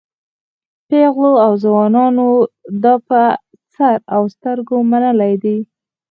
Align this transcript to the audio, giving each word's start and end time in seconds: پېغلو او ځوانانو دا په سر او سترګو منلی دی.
پېغلو 0.87 1.33
او 1.45 1.51
ځوانانو 1.63 2.27
دا 2.83 2.93
په 3.07 3.21
سر 3.73 3.97
او 4.15 4.21
سترګو 4.35 4.75
منلی 4.91 5.33
دی. 5.43 5.57